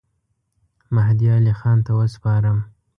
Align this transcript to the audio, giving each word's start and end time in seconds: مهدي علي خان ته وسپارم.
مهدي 0.95 1.27
علي 1.35 1.53
خان 1.59 1.77
ته 1.85 1.91
وسپارم. 1.99 2.57